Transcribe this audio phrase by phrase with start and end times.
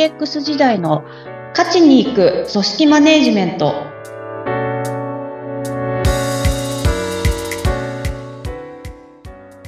[0.00, 1.04] DX 時代の
[1.50, 3.66] 勝ちに行く組織マネジメント。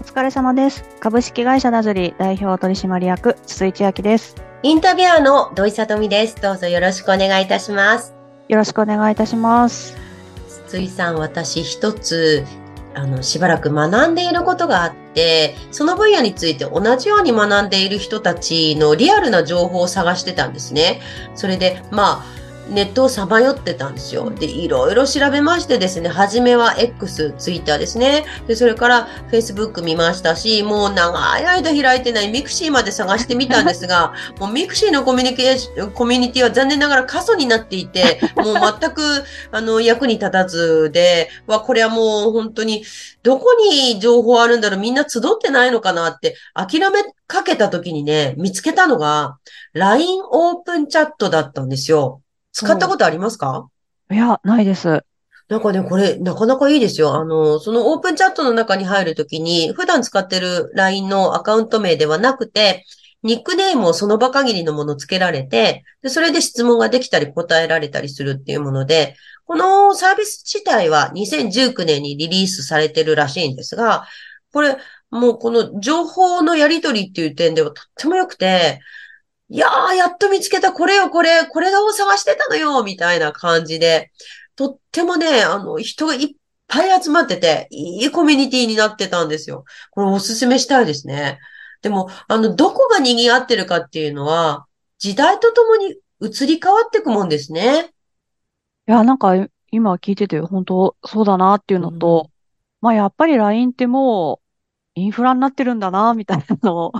[0.00, 0.84] お疲れ様です。
[1.00, 4.37] 株式会社ダズリ代表取締役、筒井千明です。
[4.62, 6.41] インタビュアーの土井さとみです。
[6.41, 8.14] どうぞよろしくお願いいたします。
[8.49, 9.95] よろしくお願いいたします。
[10.67, 12.46] 筒井さん、私一つ、
[12.95, 21.00] あの、しばらく学んでいることがあって、その分野について同じように学んでいる人たちのリアルな情報を探してたんですね。
[21.34, 24.30] それで、まあ、ネットをさまよってたんですよ。
[24.30, 28.25] で、いろいろ調べましてですね、初めは X、Twitter ですね。
[28.47, 42.84] で、それから Facebook 見ましたし、もう長い間開いてない mixi まで探してみたんですが、 もう mixi のコミュニケーション、コミュニティは残念ながら過疎になっていて、もう全く、あの、役に立たずで、わ、これはもう本当に、
[43.23, 49.39] どこに情報あるんだろうみんな集ってないのかなって諦めかけた時にね、見つけたのが、
[49.75, 52.22] LINE オープンチャットだったんですよ。
[52.53, 53.69] 使ったことありますか？
[54.11, 55.05] いや、ないです。
[55.48, 57.14] なんかね、これ、なかなかいいですよ。
[57.14, 62.86] あの、そのオープンチャットの中に入るときに、普段使ってる LINE のアカウント名ではなくて、
[63.23, 69.14] ニックネームをその場限りのもの付けられて、で、それで質問ができたり答えられたりするっていうもので、
[69.45, 74.06] このサービス自体は2019年にリリースされてるらしいんですが、
[74.53, 74.77] これ、
[75.11, 78.80] もうこの情報のやり取りっていう点ではとっても良くて、
[79.53, 84.11] いやー、やっと見つけた、これよ、これ、これを探してたのよ、みたいな感じで、
[84.56, 86.28] とってもね、あの、人がいっ
[86.69, 89.64] ぱい集まってて、いいコミュニティになってたんですよ。
[89.91, 91.39] これおすすめしたいですね。
[91.83, 94.64] でも、あの、どこが賑わってるかっていうのは、
[94.98, 97.91] 時代とともに移り変わっていくもんですね。
[98.89, 99.34] いや、なんか
[99.70, 102.30] 今聞いてて本当そうだなっていうのと、
[102.80, 104.41] まあやっぱり LINE っても
[104.97, 106.92] うインフラになってるんだな、みたいなのを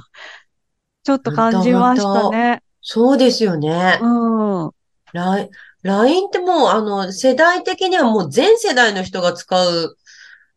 [1.05, 2.63] ちょっと感じましたね。
[2.81, 3.99] そうですよね。
[4.01, 4.71] うん。
[5.13, 9.97] LINE、ってもう、あの、世代的にはもう全世代の人が使う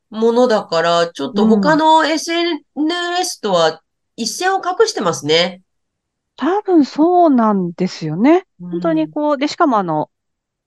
[0.10, 3.82] ものだから、ちょっと他の SNS とは
[4.16, 5.62] 一線を画してますね。
[6.38, 8.46] 多分そうなんですよね。
[8.60, 10.10] 本本当にこう、で、しかもあの、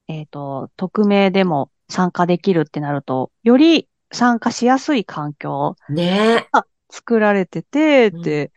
[0.09, 6.49] えっと、匿名でも参加できるってなると、より参加しやすい環境ね
[6.91, 8.50] 作られてて、うんで、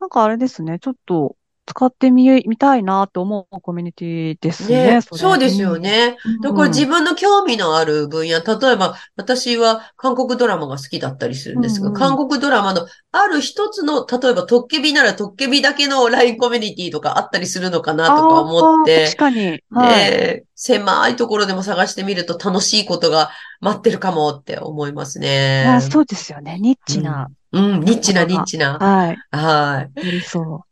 [0.00, 6.16] なんかあれですね、ちょっと使ってみ、みたいなと思うコミュニティですね、ね、れそうですよね。
[6.24, 6.40] うん。
[6.40, 19.62] だから自分の興味のある分野、例えば私は韓国ドラマが好きだったりするんですが、うんうん韓国ドラマのある一つの、例えばトッケビならトッケビだけの LINE コミュニティとかあったりするのかなとか思って確、かに。
[19.70, 20.10] はい。
[20.10, 25.64] で、狭いところでも探してみると楽しいことが待ってるかもって思いますね。
[25.66, 26.58] あそうですよね。
[26.58, 27.28] ニッチな。
[27.28, 28.78] うん、うんニッチなニッチな。
[28.78, 29.18] はい。
[29.30, 30.20] はい。
[30.20, 30.64] そ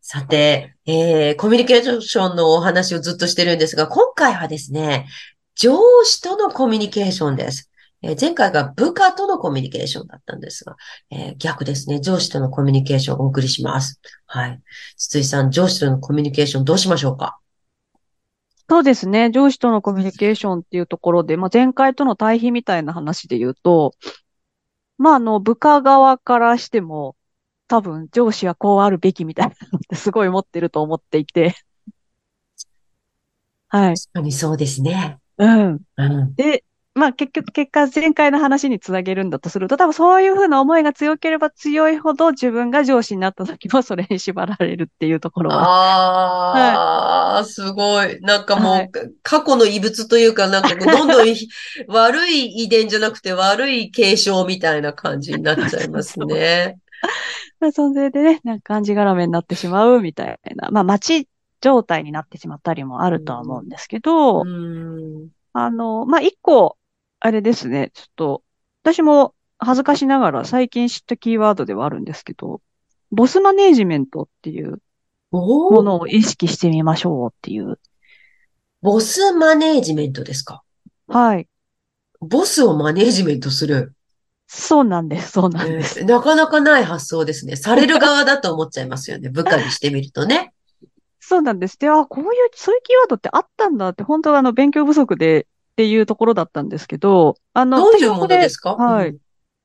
[0.00, 5.06] さて、えー、コミュニケーションのお話をずっとしてるんですが、今回はですね、
[5.56, 7.70] 上司とのコミュニケーションです。
[8.02, 10.76] えー前回が部下とのコミュニケーションだったんですが、
[11.10, 14.00] えー逆ですね、上司とのコミュニケーションをお送りします。
[14.26, 14.60] はい。
[14.96, 17.38] 筒井さん、上司とのコミュニケーションどうしましょうか？
[17.38, 18.50] う。
[18.70, 19.30] そうですね。
[19.30, 23.92] 上司とのコミュニケーションっていうところで、まあ、前回との対比みたいな話で言うと、
[25.00, 27.16] まあ、あの、部下側からしても、
[27.68, 31.56] 多分上司はこうあるべきみたいなのって すごい持ってると思っていて。
[33.68, 33.94] はい。
[33.96, 35.18] 確かにそうですね。
[35.38, 35.80] うん。
[35.96, 36.34] うん。
[36.36, 36.64] で、
[36.94, 45.62] まあ結局結果前回の話につなげるんだとすると、多分そういうふうな思いが強ければ強いほど自分が上司になった時もそれに縛られるっていうところは。
[47.36, 48.20] ああ、すごい。
[48.22, 48.90] なんかもう、はい
[49.22, 51.36] 過去の異物というか、なんかどんどんい
[51.86, 56.78] 悪い遺伝じゃなくて悪い継承みたいな感じになっちゃいますね。
[57.60, 61.28] まあ、それでね、なんか感じがらめになってしまうみたいな、まあ待ち
[61.60, 65.28] 状態になってしまったりもあるとは思うんですけど、うん。
[65.52, 66.76] あの、まあ一個、
[67.20, 68.42] あれですね、ちょっと、
[68.82, 72.62] 私も恥ずかしながら最近知ったキーワードではあるんですけど、
[73.10, 74.80] ボスマネージメントっていう
[75.30, 77.78] ものを意識してみましょうっていう。
[78.82, 80.62] ボスマネージメントですか？
[81.08, 81.46] はい。
[82.20, 83.94] ボスをマネージメントする。
[84.46, 86.00] そうなんです、そうなんです。
[86.00, 87.56] えーなかなかない発想ですね。
[87.56, 89.28] される側だと思っちゃいますよね。
[89.28, 90.54] 部下にしてみるとね。
[91.20, 91.78] そうなんです。
[91.78, 95.46] で、あ、こういう、そういうキーワードってあったんだって、本当はあの、勉強不足で
[95.80, 98.76] っていうところだったんですけど、あの、どういうものですか？
[98.76, 99.16] はい。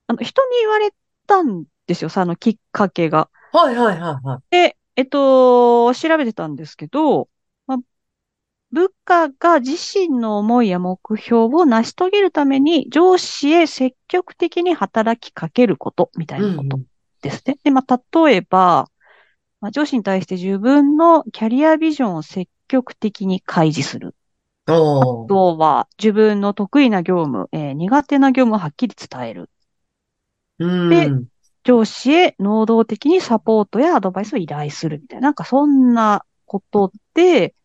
[0.08, 0.92] あの、人に言われ
[1.28, 3.30] たんですよ、さ、あの、きっかけが。
[3.52, 4.40] はいはいはいはい。
[4.50, 7.28] で、えっと、調べてたんですけど、
[7.68, 7.78] まあ、
[8.72, 16.80] 部下が自身の思いや目標を成し遂げるために上司へ積極的に働きかけることみたいなこと
[17.22, 17.58] ですね。
[17.64, 18.90] で、まあ、例えば、
[19.60, 24.16] まあ、上司に対して自分のキャリアビジョンを積極的に開示する。
[24.74, 24.76] あ。
[25.28, 29.50] とは、自分の得意な業務、えー苦手な業務をはっきり伝える。
[30.88, 31.28] でうん。
[31.64, 37.56] 上司へ能動的にサポートやアドバイスを依頼するみたいな、なんかそんなことで、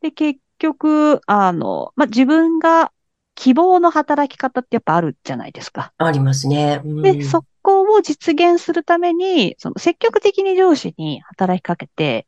[0.00, 2.92] で、結局、あの、まあ、自分が
[3.36, 5.94] 希望の働き方ってやっぱあるじゃないですか。
[5.98, 6.80] ありますね。
[6.84, 12.26] うんで、そこを実現するために、その積極的に上司に働きかけて、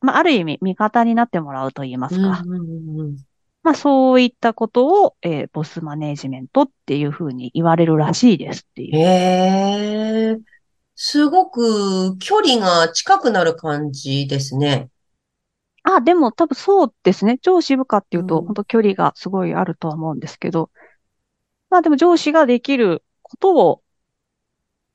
[0.00, 2.46] まあ、ある意味味方になってもらうと言いますか。
[2.46, 3.27] うんうんうんうん
[3.62, 8.96] まあ、そういったことを、えーボスマネージメントっていうふうに言われるらしいですっていう。
[8.96, 9.00] へ
[10.32, 10.38] え。
[10.94, 14.90] すごく距離が近くなる感じですね。
[15.82, 17.38] あ、でも多分そうですね。
[17.42, 20.70] 上司部下っていうと、うん本当距離がすごいあるとは思うんですけど、
[21.70, 23.82] まあでも上司ができることを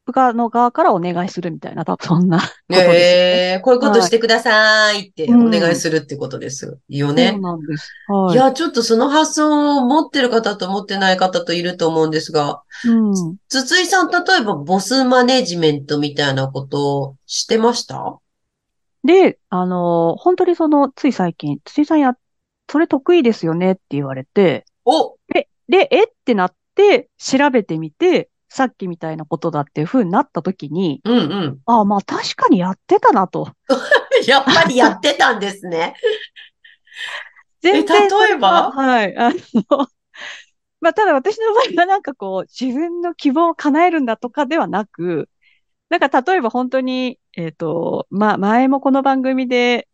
[0.06, 3.00] 部下の側からお願いするみたいな、多分そんなことですよね。
[3.00, 7.40] へえ、こういうことしてくださいってはいお願いするってことですよそうね。
[7.40, 7.90] なんです。
[8.08, 8.34] はい。
[8.34, 13.38] いや、ちょっとその発想を持ってる方と持ってない方といると思うんですが、うん。
[13.48, 18.20] 筒井さん、例えばボスマネジメントみたいなことをしてました？
[19.06, 22.16] で、あの、本当にその、つい最近、筒井さんや、
[22.70, 26.04] それ得意ですよねって言われて、お、で、で、え？
[26.04, 31.60] ってなって、調べてみて、さっきみたいなことだっていう風になった時に、うんうん。
[31.66, 33.52] ああ、まあ確かにやってたなと。
[34.28, 35.96] やっぱりやってたんですね。
[37.62, 38.70] 全然例えば？
[38.70, 39.18] ははい。
[39.18, 39.34] あの、
[40.82, 45.30] まあ、ただ私の場合はなんかこう、自分の希望を叶えるんだとかではなく、
[45.90, 49.88] なんか例えば本当に、えっと、まあ、前もこの番組で、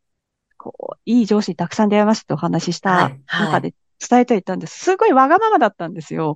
[0.58, 3.74] こう、いい上司にたくさん出会いますってお話ししたはいはい中で
[4.10, 4.80] 伝えてはいたんです。
[4.80, 6.36] すごいわがままだったんですよ。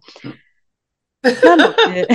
[1.43, 2.07] なので、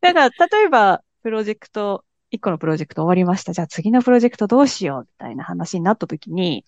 [0.00, 3.52] だから例えば、プロジェクト、一個のプロジェクト終わりました。
[3.52, 6.64] じゃあ次のプロジェクトどうしようみたいな話になった時に、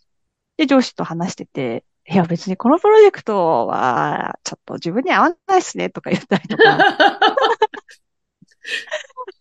[0.56, 6.78] で、上司と話してて、いや別にこのプロジェクトは、ちょっと自分に合わないっすねとか言ったりとか、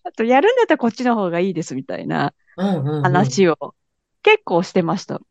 [0.03, 2.33] あとやるんだったらこっちの方がいいですみたいな
[3.01, 3.57] 話を
[4.21, 5.21] 結構してました。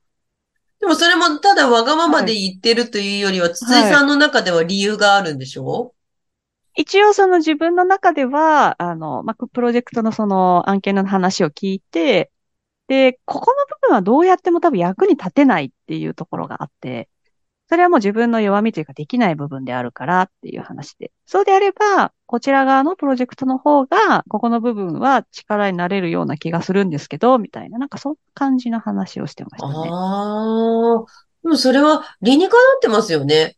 [0.80, 5.94] でもそれもただわがままで言ってるというよりは、筒井さんの中では理由があるんでしょ？
[6.74, 12.30] 一応その自分の中では、あの、まあ、プロジェクトのその案件の話を聞いて、
[12.88, 17.08] で、ここの部分はどうやっても多分役に立てないっていうところがあって、
[17.68, 21.10] それはもう自分の弱みというかできない部分であるからっていう話で。
[21.24, 29.74] そうであれば、こちら側のプロジェクトの方が、ここの部分は力になれるような気がするんですけど、みたいな、なんかそんな感じの話をしてましたね。
[29.90, 31.04] ああ。
[31.42, 33.56] でもそれは理にかなってますよね。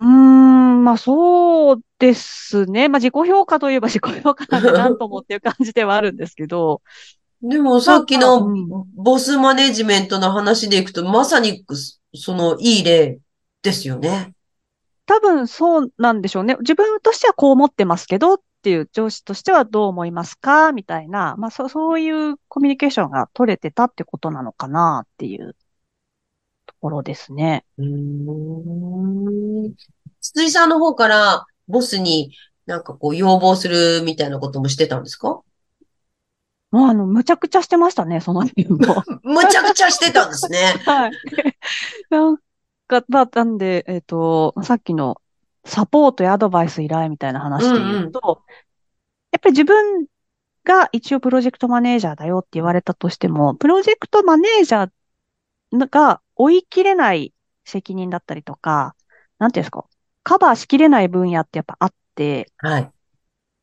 [0.00, 2.88] うーん、まあそうですね。
[2.88, 6.82] まあ自己評価といえば 自己評価なんでなんともっていう感じではあるんですけど、
[7.42, 11.64] でもさっきのうんボスマネジメントの話でいくと、まさに
[12.14, 13.18] そのいい例
[13.62, 14.34] ですよね。
[15.06, 16.56] 多分そうなんでしょうね。
[16.60, 25.67] 自分としてはこう思ってますけどっていう上司としてはどう思いますかみたいな、まあそ、そういうコミュニケーションが取れてたってことなのかなっていうと
[26.80, 27.64] ころですね。
[27.78, 27.86] うー
[29.68, 29.74] ん。
[30.20, 32.32] 筒井さんの方からボスに
[32.66, 35.40] なんかこう要望するみたいなこともしてたんですか？
[36.70, 39.02] もうあの、むちゃくちゃしてましたね、その辺も。
[39.24, 40.74] むちゃくちゃしてたんですね。
[40.84, 41.12] はい。
[42.10, 42.36] なん
[42.86, 45.20] か、まあ、なんで、えっと、さっきの
[45.64, 48.42] サポートやアドバイス依頼みたいな話で言うと、
[49.32, 50.06] やっぱり自分
[50.64, 57.34] が一応プロジェクトマネージャーだよって言われたとしても、プロジェクトマネージャーが追い切れない
[57.66, 58.96] 責任だったりとか、
[59.38, 59.86] なんていうんですか、
[60.24, 62.92] カバーしきれない分野ってやっぱあって、はい。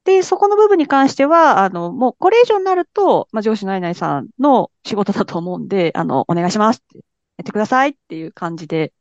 [0.04, 6.98] で、そこの部分に関しては、あの、もうこれ以上になると、まあ、上司の何々さんの仕事だと思うんで、あの、お願いしますって、
[7.38, 8.94] やってくださいっていう感じで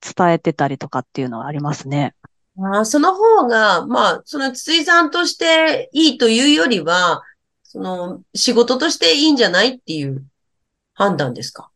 [0.00, 2.14] 伝えてたりとかっていうのはありますね。
[2.58, 7.22] あーその方が、まあ、その筒井さんとしていいというよりは、
[7.62, 10.24] その仕事としていいんじゃないっていう
[10.94, 11.70] 判断ですか？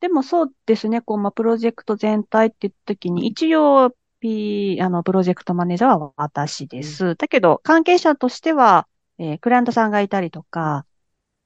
[0.00, 7.16] でもそうですね、こう、まあ、プロジェクト全体って言った時に、一応、P、あの、プロジェクトマネージャーは私です。
[7.16, 8.88] だけど、関係者としては、
[9.18, 10.86] えークライアントさんがいたりとか、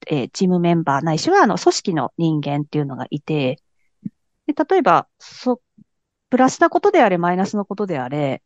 [0.07, 3.59] えーチームメンバーないしは、あの、組織の人間っていうのがいて、
[4.47, 5.61] で、例えば、そ、
[6.29, 8.43] プラスなことであれ、マイナスのことであれ、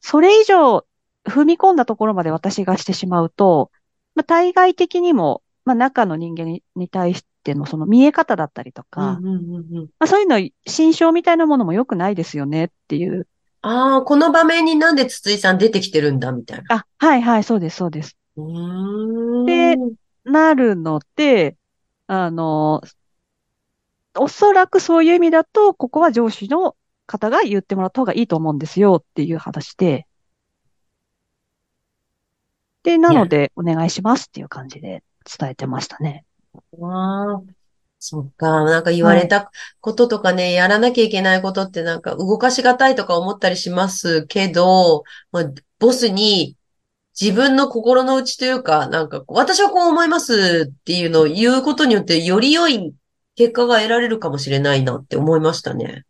[0.00, 0.86] それ以上
[1.26, 3.70] 踏み込んだところまで私がしてしまうと、
[4.14, 13.26] まあ、対外的にも、まあ、中の人間にに対してのその見え方だったりとか、うんうんうんうんまあ、そういうの、心象みたいなものも良くないですよねっていう。
[13.62, 16.76] ああ、この場面になんで筒井さん出てきてるんだみたいな。
[16.76, 18.16] あ、はいはい、そうです、そうです。
[18.36, 19.46] うーん。
[19.46, 19.76] で
[20.24, 21.56] なるので、
[22.06, 22.82] あの、
[24.18, 30.06] おそらくそういう意味だと、ここは上司の方が言ってもらった方がいいと思うんですよっていう話で、
[32.82, 35.02] で、ないのや、で、お願いしますっていう感じで
[35.38, 36.24] 伝えてましたね。
[36.54, 37.42] ああ、
[37.98, 38.64] そっか。
[38.64, 39.22] なんか言わはい。
[39.22, 45.44] れたこととかね、やらなきゃいけないことってなんか動かしがたいとか思ったりしますけど、まあ、
[45.78, 46.56] ボスに
[47.20, 52.94] 自分の心の内というか、なんか私はこう思いますっていうのを言うことによってより良い
[53.36, 56.04] 結果が得られるかもしれないなって思いましたね。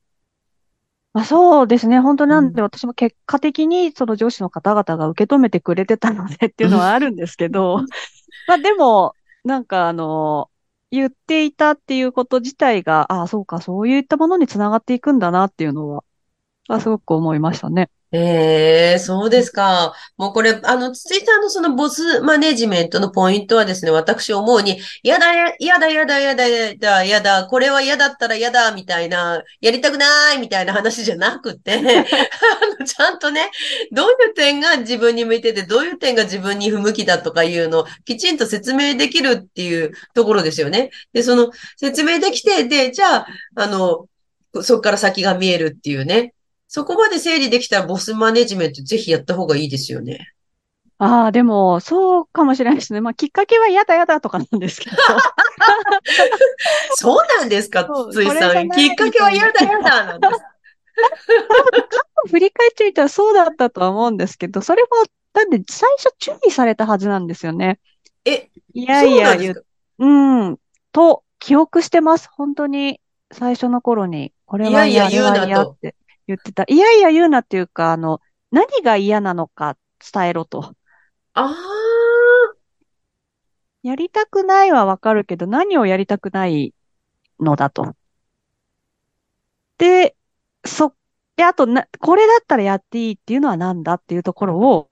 [1.13, 2.01] まあ、そうですね。
[2.01, 2.37] 本当うん。
[2.37, 7.85] なんで私も結果的にその上司の方々が受け止めてくれてたのでっていうのはあるんですけど、
[8.47, 10.51] まあでも、なんかあの、
[10.91, 16.05] 言っていたっていうこと自体が、ああ、そうか、そういったものにつながっていくんだなっていうのは、
[16.75, 17.91] あ、すごく思いましたね。
[18.15, 19.95] ええ、そうですか。
[20.19, 31.81] もうこれ、あの、筒井さんのそのボスマネジメントのポイントはですね、私思うに、やだや、やだやだやだやだやだ、これは嫌だったら嫌だ、みたいな、やりたくない、みたいな話じゃなくて、あ
[32.79, 33.51] の、ちゃんとね、
[33.93, 40.91] どういう点が自分に向いてて、どういう点が自分に不向きだとかいうのをきちんと説明できるっていうところですよね。
[41.15, 44.07] で、その説明できて、で、じゃあ、あの、
[44.63, 46.35] そこから先が見えるっていうね。
[46.75, 50.33] そこまで整理できたらボスマネジメントぜひやった方がいいですよね。
[50.97, 53.03] ああ、でも、そうかもしれないですね。
[53.03, 54.97] まあ、きっかけはやだやだとかなんですけど、
[56.97, 58.71] そうなんですか、そう、筒井これさん。
[58.71, 59.53] きっかけは嫌。
[59.53, 60.33] だ嫌だなんです。
[62.31, 64.89] 振り返ってみたらそうだったとは思うんですけど、それも、
[65.35, 67.81] なんで最初注意されたはずなんですよね。
[68.25, 69.67] え、いやいや言う、
[70.01, 70.59] そうなん
[70.93, 72.31] と、記憶してます。
[72.33, 72.99] 本当に、
[73.31, 75.49] 最初の頃に、これいやは嫌、あれいや言うはなと。
[75.49, 75.95] 嫌って
[76.27, 76.65] 言ってた。
[76.69, 79.77] いやいや言うなっていうか、あの、何が嫌なのか
[80.13, 80.75] 伝えろと。
[81.35, 81.55] ああ、
[83.83, 86.75] やりたくないはわかるけど、何をやりたくない
[87.41, 87.97] のだと。
[89.79, 90.17] で、
[90.65, 90.95] そ、
[91.37, 94.89] で、あとな、これだったらやっていいっていうのは何だっていうところを、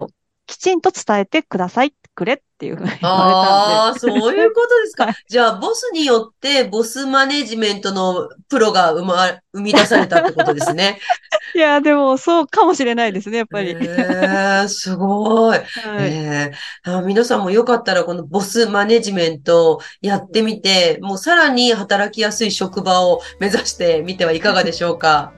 [0.51, 3.75] きちんと伝えてください、くれっていうふうに言われたんで。
[3.77, 5.07] ああ、そういうことですか。
[5.07, 10.99] はいじゃあ、ボスによってボスマネジメントのプロが生ま、生み出されたってことですね。
[11.55, 13.77] いや、でも、そうかもしれないですね、やっぱり。
[13.81, 15.59] ええ、すごい。
[15.59, 16.11] えはい。
[16.11, 16.51] え、
[16.83, 25.33] あ、皆さんもよかったらこのボスマネジメントやってみて、もうさらに働きやすい職場を目指してみてはいかがでしょうか？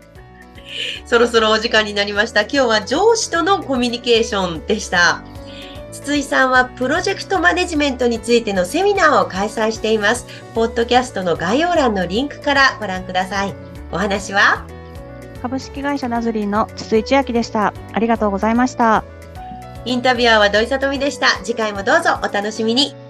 [1.07, 2.43] そろそろお時間になりました。
[2.43, 5.23] 今日は上司とのコミュニケーションでした。
[5.93, 10.27] 筒井さんはプロジェクトマネジメントについてのセミナーを開催しています。
[10.55, 13.55] ポッドキャストの概要欄のリンクからご覧ください。
[13.91, 14.65] お話は？
[15.43, 17.75] 株式会社ナズリンの筒井千明でした。
[17.93, 19.05] ありがとうございました。
[19.85, 21.27] インタビュアーは土井さとみでした。
[21.43, 23.02] 次回もどうぞお楽しみに。